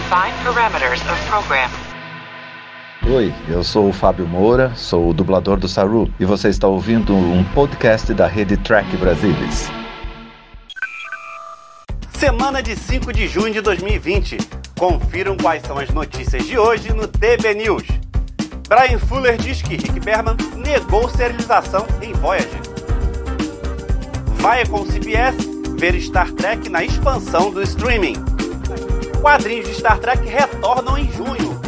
Define 0.00 0.32
parameters 0.42 1.02
of 1.02 1.26
program. 1.28 1.70
Oi, 3.06 3.34
eu 3.50 3.62
sou 3.62 3.90
o 3.90 3.92
Fábio 3.92 4.26
Moura, 4.26 4.72
sou 4.74 5.10
o 5.10 5.12
dublador 5.14 5.58
do 5.58 5.68
Saru 5.68 6.10
e 6.18 6.24
você 6.24 6.48
está 6.48 6.66
ouvindo 6.66 7.14
um 7.14 7.44
podcast 7.44 8.14
da 8.14 8.26
rede 8.26 8.56
Track 8.56 8.96
Brasilis. 8.96 9.70
Semana 12.12 12.62
de 12.62 12.74
5 12.74 13.12
de 13.12 13.28
junho 13.28 13.52
de 13.52 13.60
2020. 13.60 14.38
Confiram 14.78 15.36
quais 15.36 15.62
são 15.64 15.76
as 15.78 15.90
notícias 15.90 16.46
de 16.46 16.58
hoje 16.58 16.94
no 16.94 17.06
TB 17.06 17.54
News. 17.56 17.84
Brian 18.68 18.98
Fuller 18.98 19.36
diz 19.36 19.60
que 19.60 19.76
Rick 19.76 20.00
Berman 20.00 20.36
negou 20.56 21.10
serialização 21.10 21.86
em 22.00 22.14
Voyager. 22.14 22.62
Viacom 24.38 24.86
CBS 24.86 25.36
ver 25.76 26.00
Star 26.00 26.30
Trek 26.32 26.68
na 26.70 26.84
expansão 26.84 27.50
do 27.50 27.62
streaming. 27.62 28.29
Quadrinhos 29.20 29.68
de 29.68 29.74
Star 29.74 29.98
Trek 29.98 30.26
retornam 30.26 30.96
em 30.96 31.10
junho. 31.12 31.60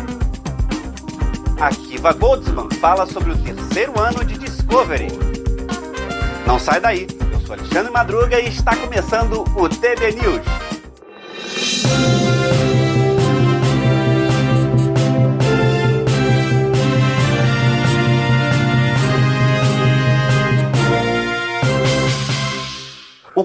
Akiva 1.61 2.13
Goldsman 2.15 2.69
fala 2.81 3.07
sobre 3.07 3.33
o 3.33 3.37
terceiro 3.37 4.01
ano 4.01 4.25
de 4.25 4.39
Discovery. 4.39 5.09
Não 6.47 6.59
sai 6.59 6.81
daí, 6.81 7.07
eu 7.31 7.41
sou 7.41 7.55
Alexandre 7.55 7.93
Madruga 7.93 8.41
e 8.41 8.49
está 8.49 8.75
começando 8.75 9.45
o 9.55 9.69
TB 9.69 10.13
News. 10.13 10.72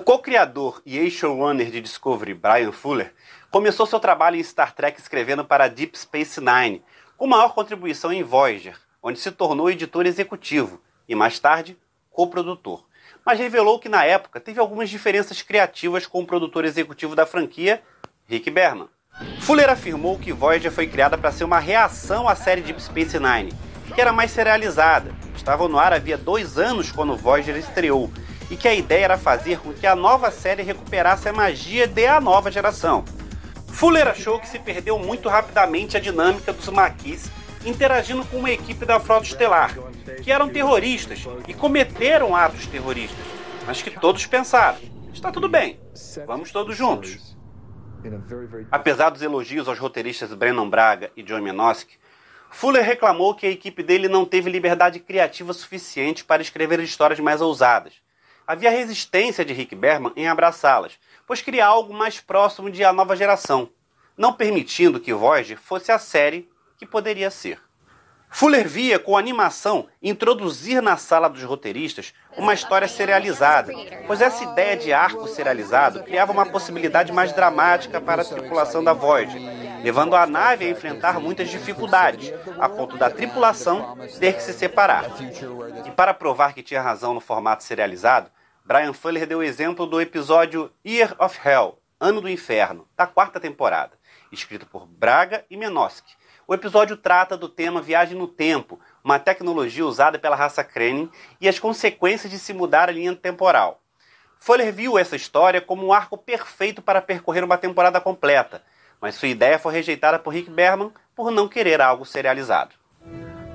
Co-criador 0.08 0.82
e 0.86 0.98
ex-showrunner 0.98 1.70
de 1.70 1.82
Discovery, 1.82 2.34
Brian 2.34 2.72
Fuller, 2.72 3.14
começou 3.52 3.86
seu 3.86 4.00
trabalho 4.00 4.38
em 4.38 4.42
Star 4.42 4.74
Trek 4.74 4.98
escrevendo 4.98 5.44
para 5.44 5.68
Deep 5.68 6.00
Space 6.00 6.40
Nine, 6.40 6.82
com 7.18 7.28
maior 7.28 7.54
contribuição 7.54 8.14
em 8.14 8.24
Voyager, 8.24 8.80
onde 9.04 9.20
se 9.20 9.30
tornou 9.34 9.70
editor 9.70 10.06
executivo 10.06 10.82
e, 11.10 11.14
mais 11.14 11.40
tarde, 11.40 11.78
coprodutor. 12.10 12.86
Mas 13.26 13.38
revelou 13.38 13.80
que, 13.80 13.90
na 13.90 14.06
época, 14.06 14.40
teve 14.40 14.62
algumas 14.62 14.90
diferenças 14.90 15.42
criativas 15.42 16.08
com 16.08 16.22
o 16.22 16.26
produtor 16.26 16.64
executivo 16.64 17.14
da 17.14 17.26
franquia, 17.26 17.84
Rick 18.30 18.50
Berman. 18.50 18.88
Fuller 19.42 19.70
afirmou 19.70 20.18
que 20.18 20.32
Voyager 20.32 20.72
foi 20.72 20.88
criada 20.88 21.18
para 21.18 21.34
ser 21.34 21.44
uma 21.44 21.60
reação 21.60 22.30
à 22.30 22.36
série 22.36 22.62
Deep 22.62 22.82
Space 22.82 23.20
Nine, 23.20 23.52
que 23.94 24.00
era 24.00 24.14
mais 24.14 24.32
serializada. 24.32 25.14
Estava 25.36 25.68
no 25.68 25.78
ar 25.78 25.92
havia 25.92 26.18
dois 26.18 26.58
anos 26.58 26.94
quando 26.94 27.18
Voyager 27.18 27.58
estreou, 27.58 28.10
e 28.50 28.56
que 28.56 28.68
a 28.68 28.74
ideia 28.74 29.06
era 29.06 29.18
fazer 29.18 29.60
com 29.60 29.74
que 29.74 29.86
a 29.86 29.96
nova 29.96 30.32
série 30.32 30.64
recuperasse 30.64 31.28
a 31.28 31.34
magia 31.34 31.88
de 31.88 32.06
a 32.06 32.20
nova 32.22 32.52
geração. 32.52 33.04
Fuller 33.68 34.08
achou 34.08 34.40
que 34.40 34.48
se 34.48 34.58
perdeu 34.58 34.98
muito 34.98 35.30
rapidamente 35.30 35.98
a 35.98 36.00
dinâmica 36.00 36.52
dos 36.52 36.68
maquis 36.70 37.30
interagindo 37.66 38.26
com 38.26 38.38
uma 38.38 38.50
equipe 38.50 38.86
da 38.86 39.00
Frota 39.00 39.26
Estelar, 39.26 39.76
que 40.24 40.32
eram 40.32 40.50
terroristas 40.50 41.26
e 41.48 41.54
cometeram 41.54 42.36
atos 42.36 42.66
terroristas, 42.66 43.26
mas 43.66 43.82
que 43.82 43.92
todos 43.92 44.26
pensaram: 44.26 44.80
está 45.14 45.32
tudo 45.32 45.50
bem, 45.50 45.80
vamos 46.26 46.52
todos 46.52 46.76
juntos. 46.76 47.38
Apesar 48.72 49.10
dos 49.10 49.22
elogios 49.22 49.68
aos 49.68 49.78
roteiristas 49.78 50.34
Brennan 50.34 50.70
Braga 50.70 51.12
e 51.18 51.22
John 51.22 51.42
Menosky, 51.42 51.98
Fuller 52.50 52.84
reclamou 52.84 53.36
que 53.36 53.46
a 53.46 53.52
equipe 53.52 53.84
dele 53.84 54.08
não 54.08 54.24
teve 54.24 54.50
liberdade 54.50 55.00
criativa 55.00 55.52
suficiente 55.52 56.24
para 56.24 56.42
escrever 56.42 56.80
histórias 56.80 57.20
mais 57.20 57.42
ousadas 57.42 58.07
havia 58.48 58.72
resistência 58.72 59.44
de 59.44 59.52
Rick 59.52 59.76
Berman 59.76 60.14
em 60.16 60.28
abraçá-las, 60.28 60.98
pois 61.28 61.42
queria 61.42 61.66
algo 61.66 61.94
mais 61.94 62.22
próximo 62.22 62.72
de 62.72 62.84
A 62.84 62.94
Nova 62.94 63.16
Geração, 63.16 63.70
não 64.18 64.32
permitindo 64.32 65.02
que 65.02 65.14
Voyager 65.14 65.60
fosse 65.60 65.92
a 65.92 66.00
série 66.00 66.50
que 66.78 66.86
poderia 66.86 67.30
ser. 67.30 67.60
Fuller 68.30 68.68
via 68.68 69.00
com 69.00 69.18
animação 69.18 69.88
introduzir 70.02 70.82
na 70.82 70.98
sala 70.98 71.30
dos 71.30 71.44
roteiristas 71.44 72.14
uma 72.38 72.54
história 72.54 72.88
serializada, 72.88 73.74
pois 74.06 74.22
essa 74.22 74.44
ideia 74.44 74.76
de 74.76 74.92
arco 74.92 75.28
serializado 75.28 76.04
criava 76.04 76.34
uma 76.34 76.46
possibilidade 76.46 77.12
mais 77.12 77.32
dramática 77.32 78.02
para 78.02 78.22
a 78.22 78.26
tripulação 78.26 78.84
da 78.84 78.92
Voyager, 78.92 79.42
levando 79.82 80.16
a 80.16 80.28
nave 80.28 80.66
a 80.66 80.70
enfrentar 80.70 81.20
muitas 81.20 81.50
dificuldades, 81.50 82.34
a 82.60 82.68
ponto 82.68 82.98
da 82.98 83.10
tripulação 83.10 83.98
ter 84.20 84.34
que 84.34 84.44
se 84.44 84.54
separar. 84.54 85.06
E 85.86 85.92
para 85.92 86.14
provar 86.14 86.54
que 86.54 86.62
tinha 86.62 86.82
razão 86.82 87.14
no 87.14 87.22
formato 87.22 87.64
serializado, 87.64 88.30
Brian 88.68 88.92
Fuller 88.92 89.26
deu 89.26 89.40
o 89.40 89.44
exemplo 89.44 89.86
do 89.86 90.02
episódio 90.02 90.70
Year 90.86 91.16
of 91.20 91.40
Hell, 91.42 91.80
Ano 91.98 92.20
do 92.20 92.28
Inferno, 92.28 92.86
da 92.98 93.08
quarta 93.08 93.40
temporada, 93.40 93.94
escrito 94.30 94.66
por 94.66 94.86
Braga 94.86 95.46
e 95.50 95.56
Menosky. 95.56 96.12
O 96.46 96.54
episódio 96.54 96.98
trata 96.98 97.38
do 97.38 97.48
tema 97.48 97.82
viagem 97.82 98.18
no 98.18 98.28
tempo, 98.28 98.78
uma 99.02 99.20
tecnologia 99.20 99.86
usada 99.86 100.20
pela 100.20 100.36
raça 100.36 100.66
Krenin 100.66 101.10
e 101.40 101.48
as 101.48 101.58
consequências 101.58 102.30
de 102.30 102.38
se 102.38 102.54
mudar 102.54 102.90
a 102.90 102.92
linha 102.92 103.16
temporal. 103.16 103.82
Fuller 104.38 104.74
viu 104.74 105.00
essa 105.00 105.16
história 105.16 105.62
como 105.62 105.86
um 105.86 105.94
arco 105.94 106.18
perfeito 106.18 106.82
para 106.82 107.02
percorrer 107.02 107.46
uma 107.46 107.58
temporada 107.58 108.02
completa, 108.02 108.62
mas 109.00 109.16
sua 109.16 109.30
ideia 109.30 109.58
foi 109.58 109.72
rejeitada 109.72 110.20
por 110.20 110.34
Rick 110.34 110.50
Berman 110.50 110.92
por 111.16 111.32
não 111.32 111.48
querer 111.48 111.80
algo 111.80 112.06
serializado. 112.06 112.76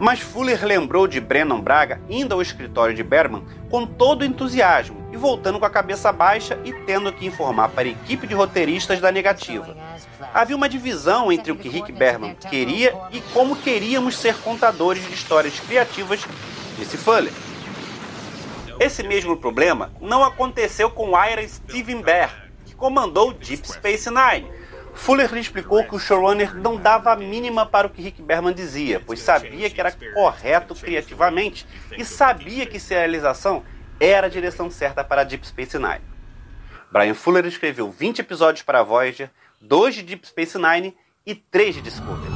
Mas 0.03 0.19
Fuller 0.19 0.67
lembrou 0.67 1.07
de 1.07 1.21
Brennan 1.21 1.61
Braga 1.61 2.01
indo 2.11 2.35
ao 2.35 2.43
escritório 2.43 2.93
de 2.93 3.05
Berman 3.05 3.45
com 3.71 3.87
todo 3.87 4.25
entusiasmo 4.25 4.97
e 5.13 5.17
voltando 5.17 5.61
com 5.61 5.65
a 5.65 5.71
cabeça 5.71 6.11
baixa 6.11 6.59
e 6.65 6.73
tendo 6.73 7.13
que 7.13 7.25
informar 7.25 7.69
para 7.69 7.87
a 7.87 7.93
equipe 7.93 8.27
de 8.27 8.35
roteiristas 8.35 9.01
da 9.01 9.13
negativa. 9.13 9.77
Havia 10.35 10.57
uma 10.57 10.69
divisão 10.69 11.31
entre 11.31 11.53
o 11.53 11.57
que 11.57 11.69
Rick 11.69 11.93
Berman 11.93 12.35
queria 12.35 12.93
e 13.13 13.21
como 13.33 13.55
queríamos 13.55 14.19
ser 14.19 14.35
contadores 14.39 15.07
de 15.07 15.15
histórias 15.15 15.61
criativas, 15.61 16.27
disse 16.77 16.97
Fuller. 16.97 17.33
Esse 18.81 19.05
mesmo 19.05 19.37
problema 19.37 19.93
não 20.01 20.25
aconteceu 20.25 20.91
com 20.91 21.17
Ira 21.17 21.47
Steven 21.47 22.03
Bear, 22.03 22.49
que 22.67 22.75
comandou 22.75 23.33
Deep 23.33 23.69
Space 23.69 24.11
Nine 24.11 24.51
Fuller 24.95 25.33
lhe 25.33 25.41
explicou 25.41 25.85
que 25.85 25.95
o 25.95 25.99
showrunner 25.99 26.55
não 26.55 26.77
dava 26.77 27.13
a 27.13 27.17
mínima 27.17 27.67
para 27.67 27.87
o 27.87 27.91
que 27.91 28.03
Rick 28.03 28.23
Berman 28.23 28.55
dizia, 28.55 29.01
pois 29.05 29.21
sabia 29.21 29.69
que 29.69 29.81
era 29.81 29.93
correto 30.15 30.75
criativamente 30.75 31.67
e 31.97 32.05
sabia 32.05 32.67
que 32.67 32.79
serialização 32.79 33.65
era 33.99 34.27
a 34.27 34.31
direção 34.31 34.71
certa 34.71 35.03
para 35.03 35.25
Deep 35.25 35.47
Space 35.47 35.79
Nine. 35.79 36.03
Brian 36.91 37.15
Fuller 37.15 37.47
escreveu 37.47 37.91
20 37.91 38.21
episódios 38.21 38.63
para 38.63 38.83
Voyager, 38.83 39.31
2 39.61 39.95
de 39.97 40.03
Deep 40.03 40.27
Space 40.27 40.59
Nine 40.59 40.97
e 41.25 41.35
3 41.35 41.77
de 41.77 41.81
Discovery. 41.83 42.33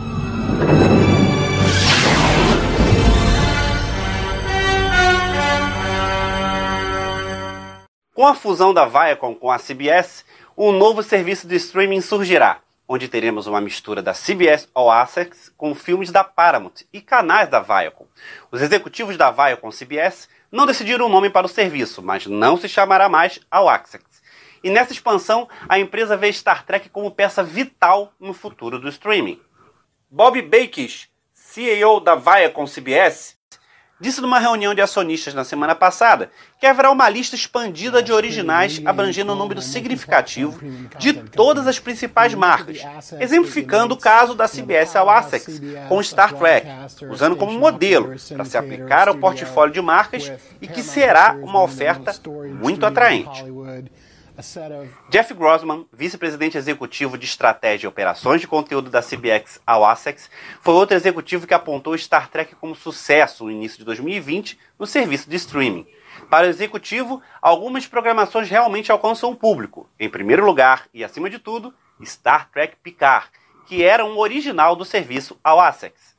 Com 8.14 8.26
a 8.26 8.34
fusão 8.34 8.72
da 8.72 8.86
Viacom 8.86 9.34
com 9.34 9.50
a 9.50 9.58
CBS, 9.58 10.24
um 10.56 10.72
novo 10.72 11.02
serviço 11.02 11.46
de 11.46 11.54
streaming 11.56 12.00
surgirá, 12.00 12.60
onde 12.88 13.08
teremos 13.08 13.46
uma 13.46 13.60
mistura 13.60 14.00
da 14.00 14.14
CBS 14.14 14.66
All 14.74 14.90
Access 14.90 15.50
com 15.54 15.74
filmes 15.74 16.10
da 16.10 16.24
Paramount 16.24 16.82
e 16.90 17.02
canais 17.02 17.50
da 17.50 17.60
Viacom. 17.60 18.06
Os 18.50 18.62
executivos 18.62 19.18
da 19.18 19.30
Viacom 19.30 19.70
CBS 19.70 20.30
não 20.50 20.64
decidiram 20.64 21.06
o 21.06 21.10
nome 21.10 21.28
para 21.28 21.44
o 21.44 21.50
serviço, 21.50 22.02
mas 22.02 22.26
não 22.26 22.56
se 22.56 22.70
chamará 22.70 23.06
mais 23.06 23.38
All 23.50 23.68
Access. 23.68 24.02
E 24.64 24.70
nessa 24.70 24.92
expansão, 24.92 25.46
a 25.68 25.78
empresa 25.78 26.16
vê 26.16 26.32
Star 26.32 26.64
Trek 26.64 26.88
como 26.88 27.10
peça 27.10 27.42
vital 27.42 28.14
no 28.18 28.32
futuro 28.32 28.78
do 28.78 28.88
streaming. 28.88 29.38
Bob 30.10 30.40
Bakish, 30.40 31.10
CEO 31.34 32.00
da 32.00 32.14
Viacom 32.14 32.64
CBS, 32.64 33.35
disse 34.00 34.20
numa 34.20 34.38
reunião 34.38 34.74
de 34.74 34.82
acionistas 34.82 35.32
na 35.32 35.44
semana 35.44 35.74
passada 35.74 36.30
que 36.60 36.66
haverá 36.66 36.90
uma 36.90 37.08
lista 37.08 37.34
expandida 37.34 38.02
de 38.02 38.12
originais 38.12 38.80
abrangendo 38.84 39.32
um 39.32 39.36
número 39.36 39.62
significativo 39.62 40.60
de 40.98 41.14
todas 41.14 41.66
as 41.66 41.78
principais 41.78 42.34
marcas, 42.34 42.78
exemplificando 43.18 43.94
o 43.94 43.98
caso 43.98 44.34
da 44.34 44.46
CBS 44.46 44.96
ao 44.96 45.18
Essex 45.18 45.60
com 45.88 46.02
Star 46.02 46.34
Trek, 46.34 46.66
usando 47.10 47.36
como 47.36 47.58
modelo 47.58 48.14
para 48.34 48.44
se 48.44 48.56
aplicar 48.56 49.08
ao 49.08 49.16
portfólio 49.16 49.72
de 49.72 49.80
marcas 49.80 50.30
e 50.60 50.68
que 50.68 50.82
será 50.82 51.36
uma 51.42 51.62
oferta 51.62 52.14
muito 52.60 52.84
atraente. 52.84 53.44
Jeff 55.08 55.32
Grossman, 55.32 55.86
vice-presidente 55.92 56.58
executivo 56.58 57.16
de 57.16 57.24
estratégia 57.24 57.86
e 57.86 57.88
operações 57.88 58.40
de 58.40 58.46
conteúdo 58.46 58.90
da 58.90 59.02
CBX 59.02 59.60
ao 59.66 59.90
Essex, 59.90 60.30
foi 60.60 60.74
outro 60.74 60.94
executivo 60.94 61.46
que 61.46 61.54
apontou 61.54 61.96
Star 61.96 62.28
Trek 62.28 62.54
como 62.56 62.74
sucesso 62.74 63.44
no 63.44 63.50
início 63.50 63.78
de 63.78 63.84
2020 63.84 64.58
no 64.78 64.86
serviço 64.86 65.30
de 65.30 65.36
streaming. 65.36 65.86
Para 66.28 66.46
o 66.46 66.50
executivo, 66.50 67.22
algumas 67.40 67.86
programações 67.86 68.48
realmente 68.50 68.92
alcançam 68.92 69.30
o 69.30 69.36
público. 69.36 69.88
Em 69.98 70.08
primeiro 70.08 70.44
lugar, 70.44 70.86
e 70.92 71.02
acima 71.02 71.30
de 71.30 71.38
tudo, 71.38 71.72
Star 72.04 72.50
Trek 72.50 72.76
Picard, 72.82 73.28
que 73.66 73.82
era 73.82 74.04
um 74.04 74.18
original 74.18 74.76
do 74.76 74.84
serviço 74.84 75.38
ao 75.42 75.66
Essex. 75.66 76.14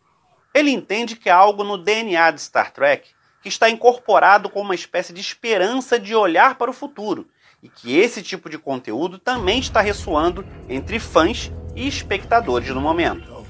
Ele 0.53 0.71
entende 0.71 1.15
que 1.15 1.29
há 1.29 1.35
algo 1.35 1.63
no 1.63 1.77
DNA 1.77 2.31
de 2.31 2.41
Star 2.41 2.71
Trek 2.71 3.09
que 3.41 3.49
está 3.49 3.69
incorporado 3.69 4.49
com 4.49 4.61
uma 4.61 4.75
espécie 4.75 5.13
de 5.13 5.21
esperança 5.21 5.99
de 5.99 6.15
olhar 6.15 6.55
para 6.55 6.71
o 6.71 6.73
futuro 6.73 7.27
e 7.61 7.69
que 7.69 7.97
esse 7.97 8.21
tipo 8.21 8.49
de 8.49 8.57
conteúdo 8.57 9.17
também 9.17 9.59
está 9.59 9.81
ressoando 9.81 10.45
entre 10.69 10.99
fãs 10.99 11.51
e 11.75 11.87
espectadores 11.87 12.69
no 12.69 12.81
momento. 12.81 13.45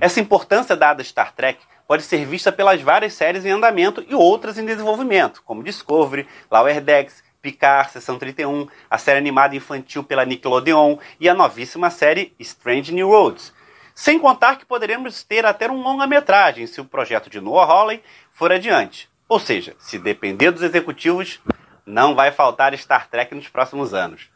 Essa 0.00 0.20
importância 0.20 0.76
dada 0.76 1.02
a 1.02 1.04
Star 1.04 1.32
Trek 1.34 1.60
pode 1.86 2.02
ser 2.02 2.24
vista 2.26 2.52
pelas 2.52 2.80
várias 2.80 3.14
séries 3.14 3.44
em 3.44 3.50
andamento 3.50 4.04
e 4.08 4.14
outras 4.14 4.58
em 4.58 4.64
desenvolvimento, 4.64 5.42
como 5.44 5.62
Discovery, 5.62 6.26
Lower 6.50 6.80
Decks, 6.80 7.22
Picard, 7.40 7.90
Sessão 7.92 8.18
31, 8.18 8.66
a 8.90 8.98
série 8.98 9.18
animada 9.18 9.56
infantil 9.56 10.02
pela 10.02 10.24
Nickelodeon 10.24 10.98
e 11.20 11.28
a 11.28 11.34
novíssima 11.34 11.88
série 11.88 12.34
Strange 12.38 12.92
New 12.92 13.08
Worlds. 13.08 13.54
Sem 13.94 14.18
contar 14.18 14.56
que 14.56 14.66
poderemos 14.66 15.22
ter 15.22 15.44
até 15.46 15.70
um 15.70 15.82
longa-metragem 15.82 16.66
se 16.66 16.80
o 16.80 16.84
projeto 16.84 17.30
de 17.30 17.40
Noah 17.40 17.66
Hawley 17.66 18.02
for 18.30 18.52
adiante. 18.52 19.08
Ou 19.28 19.40
seja, 19.40 19.74
se 19.78 19.98
depender 19.98 20.50
dos 20.50 20.62
executivos, 20.62 21.40
não 21.88 22.14
vai 22.14 22.30
faltar 22.30 22.76
Star 22.76 23.08
Trek 23.08 23.34
nos 23.34 23.48
próximos 23.48 23.94
anos. 23.94 24.28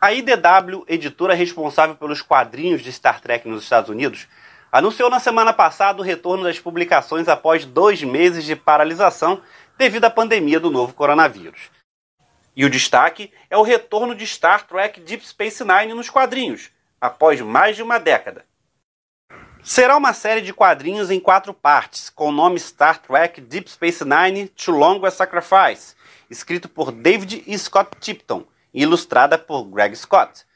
A 0.00 0.12
IDW, 0.12 0.84
editora 0.86 1.34
responsável 1.34 1.96
pelos 1.96 2.22
quadrinhos 2.22 2.80
de 2.80 2.92
Star 2.92 3.20
Trek 3.20 3.48
nos 3.48 3.64
Estados 3.64 3.90
Unidos, 3.90 4.28
anunciou 4.70 5.10
na 5.10 5.18
semana 5.18 5.52
passada 5.52 6.00
o 6.00 6.04
retorno 6.04 6.44
das 6.44 6.60
publicações 6.60 7.26
após 7.26 7.64
dois 7.64 8.00
meses 8.04 8.44
de 8.44 8.54
paralisação 8.54 9.42
devido 9.76 10.04
à 10.04 10.10
pandemia 10.10 10.60
do 10.60 10.70
novo 10.70 10.94
coronavírus. 10.94 11.72
E 12.54 12.64
o 12.64 12.70
destaque 12.70 13.32
é 13.50 13.56
o 13.56 13.62
retorno 13.62 14.14
de 14.14 14.24
Star 14.24 14.64
Trek 14.64 15.00
Deep 15.00 15.26
Space 15.26 15.64
Nine 15.64 15.92
nos 15.94 16.08
quadrinhos, 16.08 16.70
após 17.00 17.40
mais 17.40 17.74
de 17.74 17.82
uma 17.82 17.98
década. 17.98 18.47
Será 19.70 19.98
uma 19.98 20.14
série 20.14 20.40
de 20.40 20.54
quadrinhos 20.54 21.10
em 21.10 21.20
quatro 21.20 21.52
partes, 21.52 22.08
com 22.08 22.30
o 22.30 22.32
nome 22.32 22.58
Star 22.58 23.02
Trek 23.02 23.38
Deep 23.38 23.70
Space 23.70 24.02
Nine 24.02 24.48
Too 24.48 24.74
Long 24.74 25.04
a 25.04 25.10
Sacrifice, 25.10 25.94
escrito 26.30 26.70
por 26.70 26.90
David 26.90 27.44
e 27.46 27.58
Scott 27.58 27.90
Tipton 28.00 28.46
e 28.72 28.84
ilustrada 28.84 29.36
por 29.36 29.64
Greg 29.64 29.94
Scott. 29.94 30.46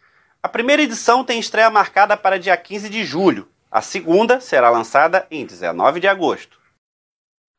A 0.42 0.48
primeira 0.48 0.80
edição 0.80 1.22
tem 1.22 1.38
estreia 1.38 1.68
marcada 1.68 2.16
para 2.16 2.38
dia 2.38 2.56
15 2.56 2.88
de 2.88 3.04
julho. 3.04 3.46
A 3.70 3.82
segunda 3.82 4.40
será 4.40 4.70
lançada 4.70 5.26
em 5.30 5.44
19 5.44 6.00
de 6.00 6.08
agosto. 6.08 6.58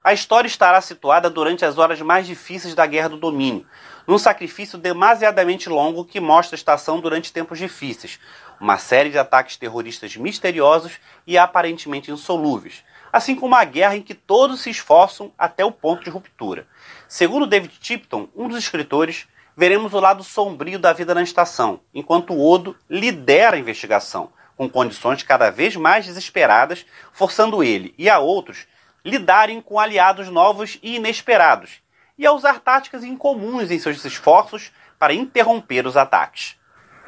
A 0.03 0.11
história 0.11 0.47
estará 0.47 0.81
situada 0.81 1.29
durante 1.29 1.63
as 1.63 1.77
horas 1.77 2.01
mais 2.01 2.25
difíceis 2.25 2.73
da 2.73 2.87
Guerra 2.87 3.09
do 3.09 3.17
Domínio, 3.17 3.67
num 4.07 4.17
sacrifício 4.17 4.77
demasiadamente 4.77 5.69
longo 5.69 6.05
que 6.05 6.19
mostra 6.19 6.55
a 6.55 6.57
estação 6.57 6.99
durante 6.99 7.31
tempos 7.31 7.57
difíceis, 7.57 8.19
uma 8.59 8.77
série 8.77 9.09
de 9.09 9.17
ataques 9.17 9.57
terroristas 9.57 10.15
misteriosos 10.15 10.99
e 11.25 11.37
aparentemente 11.37 12.11
insolúveis, 12.11 12.83
assim 13.11 13.35
como 13.35 13.47
uma 13.47 13.63
guerra 13.63 13.95
em 13.95 14.01
que 14.01 14.13
todos 14.13 14.61
se 14.61 14.69
esforçam 14.69 15.31
até 15.37 15.63
o 15.63 15.71
ponto 15.71 16.03
de 16.03 16.09
ruptura. 16.09 16.67
Segundo 17.07 17.47
David 17.47 17.77
Tipton, 17.79 18.27
um 18.35 18.47
dos 18.47 18.57
escritores, 18.57 19.27
veremos 19.55 19.93
o 19.93 19.99
lado 19.99 20.23
sombrio 20.23 20.79
da 20.79 20.93
vida 20.93 21.13
na 21.13 21.21
estação, 21.21 21.79
enquanto 21.93 22.39
Odo 22.39 22.75
lidera 22.89 23.55
a 23.55 23.59
investigação, 23.59 24.31
com 24.55 24.69
condições 24.69 25.23
cada 25.23 25.49
vez 25.49 25.75
mais 25.75 26.05
desesperadas, 26.05 26.85
forçando 27.11 27.63
ele 27.63 27.93
e 27.97 28.09
a 28.09 28.19
outros 28.19 28.67
lidarem 29.03 29.61
com 29.61 29.79
aliados 29.79 30.29
novos 30.29 30.79
e 30.81 30.95
inesperados, 30.95 31.82
e 32.23 32.25
a 32.25 32.31
usar 32.31 32.61
táticas 32.61 33.03
incomuns 33.03 33.69
em 33.69 33.77
seus 33.77 34.03
esforços 34.05 34.71
para 34.97 35.13
interromper 35.13 35.85
os 35.85 35.97
ataques. 35.97 36.55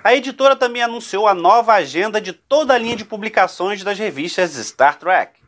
A 0.04 0.14
editora 0.14 0.58
também 0.58 0.84
anunciou 0.84 1.26
a 1.26 1.34
nova 1.34 1.74
agenda 1.74 2.20
de 2.20 2.34
toda 2.34 2.74
a 2.74 2.78
linha 2.78 2.98
de 2.98 3.06
publicações 3.06 3.82
das 3.82 3.98
revistas 3.98 4.52
Star 4.52 4.98
Trek. 4.98 5.40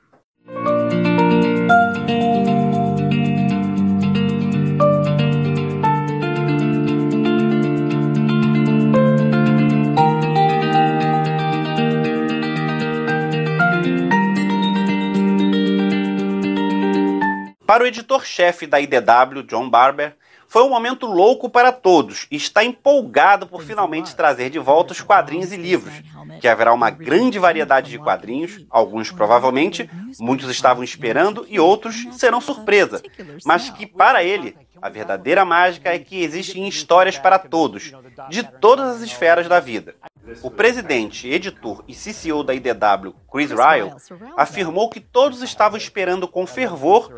Para 17.68 17.84
o 17.84 17.86
editor-chefe 17.86 18.66
da 18.66 18.80
IDW, 18.80 19.44
John 19.46 19.70
Barber, 19.70 20.16
foi 20.48 20.64
um 20.64 20.70
momento 20.70 21.06
louco 21.06 21.50
para 21.50 21.74
todos 21.74 22.26
e 22.32 22.38
está 22.38 22.64
empolgado 22.64 23.46
por 23.46 23.62
finalmente 23.62 24.16
trazer 24.16 24.50
de 24.50 24.58
volta 24.58 24.94
os 24.94 25.02
quadrinhos 25.02 25.52
e 25.52 25.58
livros, 25.58 25.94
que 26.40 26.48
haverá 26.48 26.74
uma 26.74 26.90
grande 26.90 27.38
variedade 27.38 27.92
de 27.92 28.00
quadrinhos, 28.00 28.66
alguns 28.70 29.12
provavelmente, 29.12 29.90
muitos 30.18 30.50
estavam 30.50 30.82
esperando 30.82 31.46
e 31.50 31.60
outros 31.60 32.08
serão 32.14 32.40
surpresa, 32.40 33.02
mas 33.46 33.70
que 33.70 33.86
para 33.86 34.24
ele 34.24 34.56
a 34.82 34.88
verdadeira 34.88 35.44
mágica 35.44 35.94
é 35.94 36.00
que 36.00 36.24
existem 36.24 36.70
histórias 36.70 37.18
para 37.18 37.38
todos, 37.38 37.92
de 38.30 38.44
todas 38.44 38.96
as 38.96 39.02
esferas 39.02 39.50
da 39.50 39.60
vida. 39.60 39.94
O 40.42 40.52
presidente, 40.52 41.28
editor 41.28 41.84
e 41.88 41.94
CCO 41.94 42.44
da 42.44 42.54
IDW, 42.54 43.14
Chris 43.32 43.52
Ryle, 43.52 43.94
afirmou 44.36 44.90
que 44.90 45.00
todos 45.00 45.42
estavam 45.42 45.78
esperando 45.78 46.28
com 46.28 46.46
fervor 46.46 47.12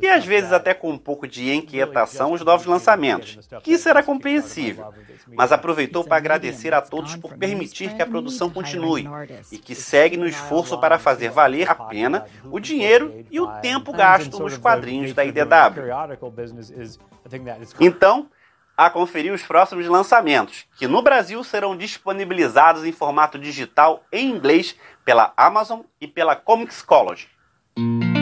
e 0.00 0.08
às 0.08 0.24
vezes 0.24 0.52
até 0.52 0.72
com 0.72 0.90
um 0.90 0.98
pouco 0.98 1.26
de 1.26 1.52
inquietação 1.52 2.32
os 2.32 2.40
novos 2.42 2.66
lançamentos, 2.66 3.38
que 3.62 3.72
isso 3.72 3.88
era 3.88 4.02
compreensível, 4.02 4.92
mas 5.34 5.52
aproveitou 5.52 6.04
para 6.04 6.16
agradecer 6.16 6.72
a 6.74 6.80
todos 6.80 7.16
por 7.16 7.36
permitir 7.36 7.94
que 7.94 8.02
a 8.02 8.06
produção 8.06 8.50
continue 8.50 9.08
e 9.50 9.58
que 9.58 9.74
segue 9.74 10.16
no 10.16 10.26
esforço 10.26 10.78
para 10.78 10.98
fazer 10.98 11.30
valer 11.30 11.70
a 11.70 11.74
pena 11.74 12.26
o 12.50 12.58
dinheiro 12.58 13.24
e 13.30 13.40
o 13.40 13.46
tempo 13.60 13.92
gasto 13.92 14.38
nos 14.38 14.56
quadrinhos 14.56 15.12
da 15.12 15.24
IDW. 15.24 15.90
Então, 17.80 18.28
a 18.76 18.90
conferir 18.90 19.32
os 19.32 19.42
próximos 19.42 19.86
lançamentos, 19.86 20.66
que 20.76 20.86
no 20.86 21.02
Brasil 21.02 21.42
serão 21.44 21.76
disponibilizados 21.76 22.84
em 22.84 22.92
formato 22.92 23.38
digital 23.38 24.04
em 24.12 24.30
inglês 24.30 24.76
pela 25.04 25.32
Amazon 25.36 25.80
e 26.00 26.06
pela 26.06 26.34
Comixology. 26.34 27.28
A 27.76 28.13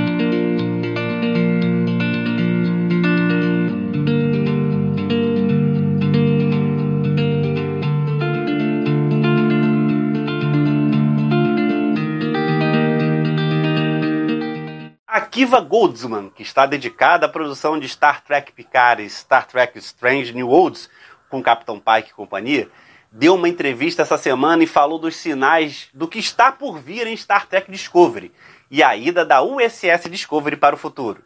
Kiva 15.32 15.60
Goldsman, 15.60 16.28
que 16.28 16.42
está 16.42 16.66
dedicada 16.66 17.24
à 17.24 17.28
produção 17.28 17.78
de 17.78 17.88
Star 17.88 18.22
Trek 18.22 18.52
Picard 18.52 19.02
e 19.02 19.08
Star 19.08 19.46
Trek 19.46 19.78
Strange 19.78 20.30
New 20.34 20.46
Worlds 20.46 20.90
com 21.30 21.42
Capitão 21.42 21.80
Pike 21.80 22.10
e 22.10 22.12
companhia, 22.12 22.68
deu 23.10 23.36
uma 23.36 23.48
entrevista 23.48 24.02
essa 24.02 24.18
semana 24.18 24.62
e 24.62 24.66
falou 24.66 24.98
dos 24.98 25.16
sinais 25.16 25.88
do 25.94 26.06
que 26.06 26.18
está 26.18 26.52
por 26.52 26.78
vir 26.78 27.06
em 27.06 27.16
Star 27.16 27.46
Trek 27.46 27.72
Discovery 27.72 28.30
e 28.70 28.82
a 28.82 28.94
ida 28.94 29.24
da 29.24 29.42
USS 29.42 30.10
Discovery 30.10 30.58
para 30.58 30.74
o 30.74 30.78
futuro. 30.78 31.24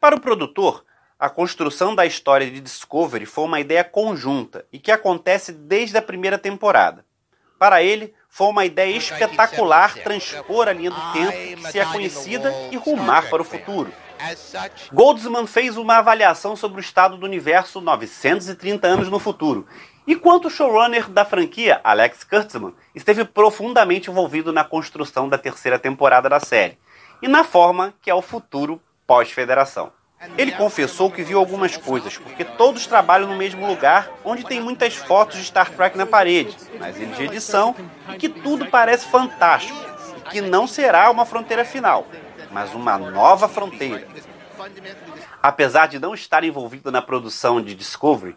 Para 0.00 0.16
o 0.16 0.20
produtor, 0.20 0.82
a 1.18 1.28
construção 1.28 1.94
da 1.94 2.06
história 2.06 2.50
de 2.50 2.58
Discovery 2.58 3.26
foi 3.26 3.44
uma 3.44 3.60
ideia 3.60 3.84
conjunta 3.84 4.64
e 4.72 4.78
que 4.78 4.90
acontece 4.90 5.52
desde 5.52 5.98
a 5.98 6.02
primeira 6.02 6.38
temporada. 6.38 7.04
Para 7.58 7.82
ele, 7.82 8.14
foi 8.32 8.46
uma 8.46 8.64
ideia 8.64 8.96
espetacular 8.96 9.94
transpor 9.96 10.66
a 10.66 10.72
linha 10.72 10.90
do 10.90 11.12
tempo 11.12 11.32
que 11.32 11.70
se 11.70 11.78
é 11.78 11.84
conhecida 11.84 12.50
e 12.70 12.76
rumar 12.78 13.28
para 13.28 13.42
o 13.42 13.44
futuro. 13.44 13.92
Goldsman 14.90 15.46
fez 15.46 15.76
uma 15.76 15.98
avaliação 15.98 16.56
sobre 16.56 16.78
o 16.78 16.80
estado 16.80 17.18
do 17.18 17.26
universo 17.26 17.78
930 17.82 18.86
anos 18.86 19.10
no 19.10 19.18
futuro, 19.18 19.66
enquanto 20.08 20.46
o 20.46 20.50
showrunner 20.50 21.10
da 21.10 21.26
franquia, 21.26 21.78
Alex 21.84 22.24
Kurtzman, 22.24 22.72
esteve 22.94 23.22
profundamente 23.22 24.10
envolvido 24.10 24.50
na 24.50 24.64
construção 24.64 25.28
da 25.28 25.36
terceira 25.36 25.78
temporada 25.78 26.26
da 26.26 26.40
série 26.40 26.78
e 27.20 27.28
na 27.28 27.44
forma 27.44 27.92
que 28.00 28.10
é 28.10 28.14
o 28.14 28.22
futuro 28.22 28.80
pós-federação. 29.06 29.92
Ele 30.38 30.52
confessou 30.52 31.10
que 31.10 31.22
viu 31.22 31.38
algumas 31.38 31.76
coisas, 31.76 32.16
porque 32.16 32.44
todos 32.44 32.86
trabalham 32.86 33.28
no 33.28 33.36
mesmo 33.36 33.66
lugar, 33.66 34.10
onde 34.24 34.44
tem 34.44 34.60
muitas 34.60 34.94
fotos 34.94 35.36
de 35.38 35.44
Star 35.44 35.70
Trek 35.70 35.96
na 35.96 36.06
parede, 36.06 36.56
nas 36.78 36.96
ilhas 36.96 37.16
de 37.16 37.24
edição, 37.24 37.74
e 38.14 38.16
que 38.16 38.28
tudo 38.28 38.66
parece 38.66 39.06
fantástico, 39.06 39.78
e 40.18 40.20
que 40.30 40.40
não 40.40 40.66
será 40.66 41.10
uma 41.10 41.26
fronteira 41.26 41.64
final, 41.64 42.06
mas 42.50 42.72
uma 42.72 42.96
nova 42.96 43.48
fronteira. 43.48 44.06
Apesar 45.42 45.86
de 45.86 45.98
não 45.98 46.14
estar 46.14 46.44
envolvido 46.44 46.92
na 46.92 47.02
produção 47.02 47.60
de 47.60 47.74
Discovery, 47.74 48.36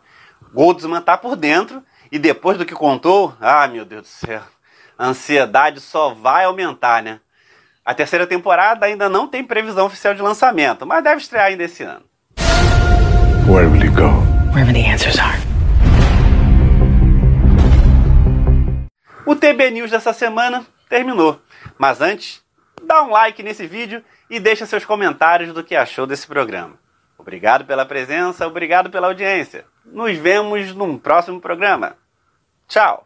Goldsman 0.53 0.99
está 0.99 1.15
por 1.15 1.35
dentro, 1.35 1.83
e 2.11 2.17
depois 2.17 2.57
do 2.57 2.65
que 2.65 2.73
contou, 2.73 3.35
ah 3.39 3.67
meu 3.67 3.85
Deus 3.85 4.03
do 4.03 4.07
céu, 4.07 4.41
a 4.97 5.07
ansiedade 5.07 5.79
só 5.79 6.13
vai 6.13 6.45
aumentar, 6.45 7.03
né? 7.03 7.19
A 7.85 7.93
terceira 7.93 8.25
temporada 8.25 8.87
ainda 8.87 9.07
não 9.07 9.27
tem 9.27 9.43
previsão 9.43 9.85
oficial 9.85 10.15
de 10.15 10.21
lançamento, 10.21 10.87
mas 10.87 11.03
deve 11.03 11.21
estrear 11.21 11.45
ainda 11.45 11.65
esse 11.65 11.83
ano. 11.83 12.03
Where 13.47 13.67
will 13.67 13.85
you 13.85 13.91
go? 13.91 14.09
Wherever 14.51 14.73
the 14.73 14.91
answers 14.91 15.19
are. 15.19 15.37
O 19.23 19.35
TB 19.35 19.69
News 19.69 19.91
dessa 19.91 20.13
semana 20.13 20.65
terminou. 20.89 21.39
Mas 21.77 22.01
antes, 22.01 22.41
dá 22.83 23.03
um 23.03 23.11
like 23.11 23.43
nesse 23.43 23.67
vídeo 23.67 24.03
e 24.31 24.39
deixa 24.39 24.65
seus 24.65 24.83
comentários 24.83 25.53
do 25.53 25.63
que 25.63 25.75
achou 25.75 26.07
desse 26.07 26.25
programa. 26.25 26.79
Obrigado 27.19 27.65
pela 27.65 27.85
presença, 27.85 28.47
obrigado 28.47 28.89
pela 28.89 29.07
audiência. 29.07 29.63
Nos 29.85 30.17
vemos 30.17 30.73
num 30.73 30.97
próximo 30.97 31.39
programa. 31.39 31.95
Tchau! 32.67 33.05